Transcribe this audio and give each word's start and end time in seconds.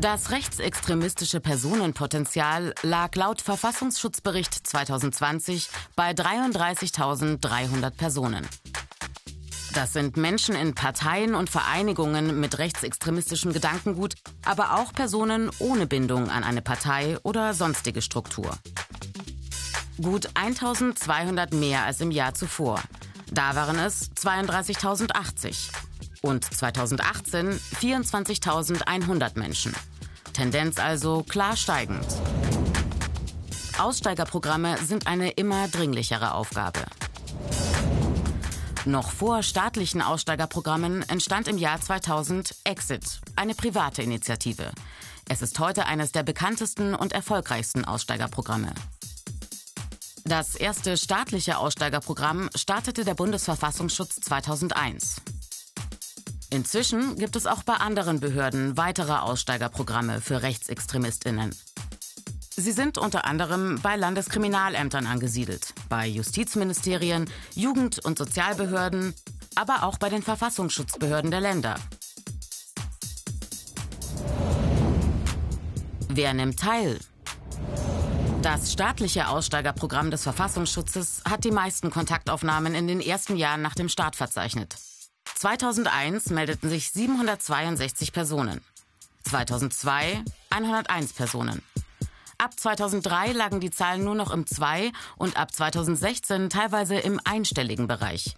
Das 0.00 0.30
rechtsextremistische 0.30 1.40
Personenpotenzial 1.40 2.74
lag 2.82 3.14
laut 3.16 3.42
Verfassungsschutzbericht 3.42 4.66
2020 4.66 5.68
bei 5.94 6.12
33.300 6.12 7.90
Personen. 7.90 8.48
Das 9.74 9.92
sind 9.92 10.16
Menschen 10.16 10.54
in 10.54 10.74
Parteien 10.74 11.34
und 11.34 11.50
Vereinigungen 11.50 12.40
mit 12.40 12.56
rechtsextremistischem 12.56 13.52
Gedankengut, 13.52 14.14
aber 14.42 14.78
auch 14.78 14.94
Personen 14.94 15.50
ohne 15.58 15.86
Bindung 15.86 16.30
an 16.30 16.44
eine 16.44 16.62
Partei 16.62 17.18
oder 17.22 17.52
sonstige 17.52 18.00
Struktur. 18.00 18.56
Gut 20.00 20.30
1200 20.32 21.52
mehr 21.52 21.84
als 21.84 22.00
im 22.00 22.10
Jahr 22.10 22.32
zuvor. 22.32 22.82
Da 23.30 23.54
waren 23.54 23.78
es 23.78 24.10
32.080 24.12 25.68
und 26.22 26.42
2018 26.44 27.52
24.100 27.52 29.38
Menschen. 29.38 29.74
Tendenz 30.40 30.78
also 30.78 31.22
klar 31.22 31.54
steigend. 31.54 32.06
Aussteigerprogramme 33.78 34.78
sind 34.78 35.06
eine 35.06 35.32
immer 35.32 35.68
dringlichere 35.68 36.32
Aufgabe. 36.32 36.80
Noch 38.86 39.10
vor 39.10 39.42
staatlichen 39.42 40.00
Aussteigerprogrammen 40.00 41.06
entstand 41.10 41.46
im 41.46 41.58
Jahr 41.58 41.78
2000 41.78 42.54
Exit, 42.64 43.20
eine 43.36 43.54
private 43.54 44.00
Initiative. 44.00 44.72
Es 45.28 45.42
ist 45.42 45.58
heute 45.58 45.84
eines 45.84 46.10
der 46.12 46.22
bekanntesten 46.22 46.94
und 46.94 47.12
erfolgreichsten 47.12 47.84
Aussteigerprogramme. 47.84 48.72
Das 50.24 50.54
erste 50.54 50.96
staatliche 50.96 51.58
Aussteigerprogramm 51.58 52.48
startete 52.54 53.04
der 53.04 53.14
Bundesverfassungsschutz 53.14 54.20
2001. 54.20 55.16
Inzwischen 56.52 57.16
gibt 57.16 57.36
es 57.36 57.46
auch 57.46 57.62
bei 57.62 57.74
anderen 57.74 58.18
Behörden 58.18 58.76
weitere 58.76 59.12
Aussteigerprogramme 59.12 60.20
für 60.20 60.42
Rechtsextremistinnen. 60.42 61.54
Sie 62.56 62.72
sind 62.72 62.98
unter 62.98 63.24
anderem 63.24 63.78
bei 63.80 63.94
Landeskriminalämtern 63.96 65.06
angesiedelt, 65.06 65.72
bei 65.88 66.06
Justizministerien, 66.06 67.30
Jugend- 67.54 68.04
und 68.04 68.18
Sozialbehörden, 68.18 69.14
aber 69.54 69.84
auch 69.84 69.96
bei 69.98 70.08
den 70.08 70.22
Verfassungsschutzbehörden 70.22 71.30
der 71.30 71.40
Länder. 71.40 71.76
Wer 76.08 76.34
nimmt 76.34 76.58
teil? 76.58 76.98
Das 78.42 78.72
staatliche 78.72 79.28
Aussteigerprogramm 79.28 80.10
des 80.10 80.24
Verfassungsschutzes 80.24 81.22
hat 81.28 81.44
die 81.44 81.52
meisten 81.52 81.90
Kontaktaufnahmen 81.90 82.74
in 82.74 82.88
den 82.88 83.00
ersten 83.00 83.36
Jahren 83.36 83.62
nach 83.62 83.74
dem 83.76 83.88
Start 83.88 84.16
verzeichnet. 84.16 84.76
2001 85.40 86.28
meldeten 86.28 86.68
sich 86.68 86.90
762 86.90 88.12
Personen. 88.12 88.60
2002 89.24 90.22
101 90.50 91.14
Personen. 91.14 91.62
Ab 92.36 92.60
2003 92.60 93.32
lagen 93.32 93.58
die 93.58 93.70
Zahlen 93.70 94.04
nur 94.04 94.14
noch 94.14 94.32
im 94.32 94.46
Zwei- 94.46 94.92
und 95.16 95.38
ab 95.38 95.50
2016 95.50 96.50
teilweise 96.50 96.96
im 96.96 97.18
einstelligen 97.24 97.86
Bereich. 97.86 98.36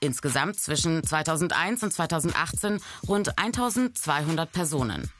Insgesamt 0.00 0.58
zwischen 0.58 1.04
2001 1.04 1.84
und 1.84 1.92
2018 1.92 2.80
rund 3.06 3.38
1200 3.38 4.50
Personen. 4.50 5.12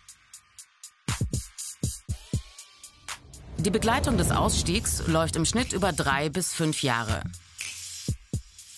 Die 3.58 3.70
Begleitung 3.70 4.18
des 4.18 4.32
Ausstiegs 4.32 5.06
läuft 5.06 5.36
im 5.36 5.44
Schnitt 5.44 5.72
über 5.72 5.92
drei 5.92 6.30
bis 6.30 6.52
fünf 6.52 6.82
Jahre. 6.82 7.22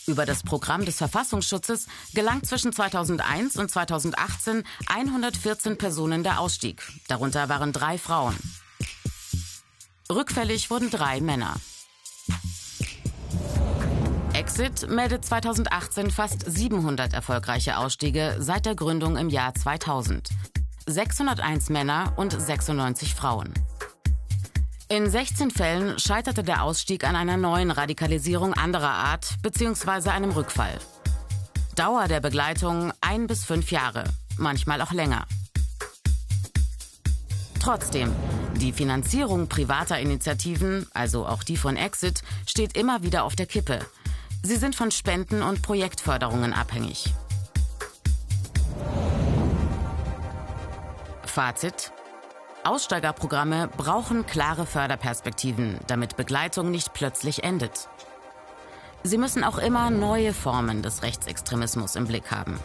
Über 0.06 0.26
das 0.26 0.42
Programm 0.42 0.84
des 0.84 0.98
Verfassungsschutzes 0.98 1.86
gelangt 2.12 2.46
zwischen 2.46 2.72
2001 2.72 3.56
und 3.56 3.70
2018 3.70 4.64
114 4.86 5.78
Personen 5.78 6.22
der 6.22 6.40
Ausstieg. 6.40 6.82
Darunter 7.08 7.48
waren 7.48 7.72
drei 7.72 7.96
Frauen. 7.96 8.36
Rückfällig 10.10 10.70
wurden 10.70 10.90
drei 10.90 11.20
Männer. 11.20 11.54
Exit 14.34 14.90
meldet 14.90 15.24
2018 15.24 16.10
fast 16.10 16.44
700 16.44 17.14
erfolgreiche 17.14 17.78
Ausstiege 17.78 18.36
seit 18.40 18.66
der 18.66 18.74
Gründung 18.74 19.16
im 19.16 19.30
Jahr 19.30 19.54
2000. 19.54 20.28
601 20.86 21.70
Männer 21.70 22.12
und 22.16 22.38
96 22.38 23.14
Frauen. 23.14 23.54
In 24.88 25.08
16 25.08 25.50
Fällen 25.50 25.98
scheiterte 25.98 26.42
der 26.42 26.62
Ausstieg 26.62 27.04
an 27.04 27.16
einer 27.16 27.38
neuen 27.38 27.70
Radikalisierung 27.70 28.52
anderer 28.52 28.90
Art 28.90 29.36
bzw. 29.42 30.10
einem 30.10 30.30
Rückfall. 30.30 30.78
Dauer 31.74 32.06
der 32.06 32.20
Begleitung 32.20 32.92
ein 33.00 33.26
bis 33.26 33.46
fünf 33.46 33.70
Jahre, 33.70 34.04
manchmal 34.36 34.82
auch 34.82 34.92
länger. 34.92 35.26
Trotzdem, 37.60 38.12
die 38.56 38.74
Finanzierung 38.74 39.48
privater 39.48 39.98
Initiativen, 39.98 40.86
also 40.92 41.26
auch 41.26 41.42
die 41.42 41.56
von 41.56 41.76
Exit, 41.76 42.22
steht 42.46 42.76
immer 42.76 43.02
wieder 43.02 43.24
auf 43.24 43.36
der 43.36 43.46
Kippe. 43.46 43.78
Sie 44.42 44.56
sind 44.56 44.76
von 44.76 44.90
Spenden 44.90 45.42
und 45.42 45.62
Projektförderungen 45.62 46.52
abhängig. 46.52 47.14
Fazit 51.24 51.90
Aussteigerprogramme 52.64 53.68
brauchen 53.68 54.24
klare 54.26 54.64
Förderperspektiven, 54.64 55.78
damit 55.86 56.16
Begleitung 56.16 56.70
nicht 56.70 56.94
plötzlich 56.94 57.44
endet. 57.44 57.88
Sie 59.02 59.18
müssen 59.18 59.44
auch 59.44 59.58
immer 59.58 59.90
neue 59.90 60.32
Formen 60.32 60.80
des 60.80 61.02
Rechtsextremismus 61.02 61.94
im 61.94 62.06
Blick 62.06 62.30
haben. 62.30 62.58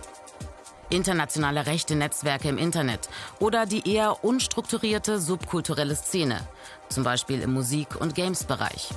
Internationale 0.89 1.65
rechte 1.65 1.95
Netzwerke 1.95 2.47
im 2.47 2.57
Internet 2.57 3.09
oder 3.39 3.65
die 3.65 3.87
eher 3.93 4.23
unstrukturierte 4.23 5.19
subkulturelle 5.19 5.95
Szene, 5.95 6.39
zum 6.87 7.03
Beispiel 7.03 7.41
im 7.41 7.53
Musik- 7.53 7.99
und 7.99 8.15
Games-Bereich. 8.15 8.89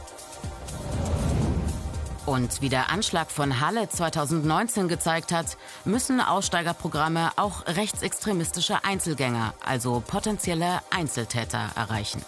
Und 2.25 2.63
wie 2.63 2.69
der 2.69 2.91
Anschlag 2.91 3.31
von 3.31 3.61
Halle 3.61 3.89
2019 3.89 4.87
gezeigt 4.87 5.33
hat, 5.33 5.57
müssen 5.85 6.21
Aussteigerprogramme 6.21 7.31
auch 7.37 7.67
rechtsextremistische 7.67 8.85
Einzelgänger, 8.85 9.55
also 9.65 10.03
potenzielle 10.07 10.81
Einzeltäter, 10.91 11.71
erreichen. 11.75 12.23